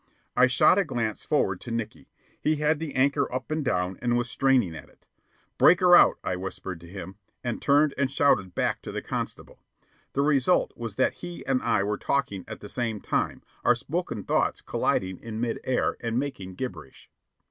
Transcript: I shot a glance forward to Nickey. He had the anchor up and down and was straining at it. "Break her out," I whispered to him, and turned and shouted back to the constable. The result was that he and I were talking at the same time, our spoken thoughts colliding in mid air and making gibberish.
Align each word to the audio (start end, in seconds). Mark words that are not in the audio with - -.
I 0.35 0.47
shot 0.47 0.79
a 0.79 0.83
glance 0.83 1.23
forward 1.23 1.61
to 1.61 1.69
Nickey. 1.69 2.09
He 2.41 2.55
had 2.55 2.79
the 2.79 2.95
anchor 2.95 3.31
up 3.31 3.51
and 3.51 3.63
down 3.63 3.99
and 4.01 4.17
was 4.17 4.31
straining 4.31 4.73
at 4.75 4.89
it. 4.89 5.05
"Break 5.59 5.79
her 5.79 5.95
out," 5.95 6.17
I 6.23 6.37
whispered 6.37 6.79
to 6.81 6.87
him, 6.87 7.17
and 7.43 7.61
turned 7.61 7.93
and 7.99 8.09
shouted 8.09 8.55
back 8.55 8.81
to 8.81 8.91
the 8.91 9.03
constable. 9.03 9.59
The 10.13 10.23
result 10.23 10.73
was 10.75 10.95
that 10.95 11.13
he 11.21 11.45
and 11.45 11.61
I 11.61 11.83
were 11.83 11.99
talking 11.99 12.45
at 12.47 12.61
the 12.61 12.67
same 12.67 12.99
time, 12.99 13.43
our 13.63 13.75
spoken 13.75 14.23
thoughts 14.23 14.59
colliding 14.59 15.19
in 15.19 15.39
mid 15.39 15.59
air 15.63 15.97
and 15.99 16.17
making 16.17 16.55
gibberish. 16.55 17.11